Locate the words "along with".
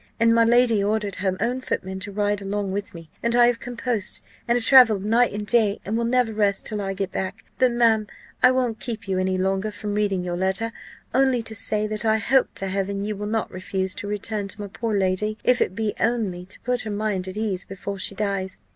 2.41-2.95